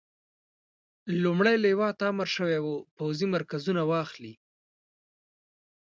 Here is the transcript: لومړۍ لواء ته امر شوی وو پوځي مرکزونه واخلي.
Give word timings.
لومړۍ 1.23 1.55
لواء 1.65 1.93
ته 1.99 2.03
امر 2.11 2.27
شوی 2.35 2.57
وو 2.61 2.73
پوځي 2.97 3.27
مرکزونه 3.35 3.81
واخلي. 3.91 4.33